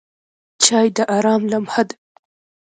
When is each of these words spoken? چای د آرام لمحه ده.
چای 0.63 0.87
د 0.95 0.97
آرام 1.17 1.41
لمحه 1.51 1.83
ده. 1.87 1.95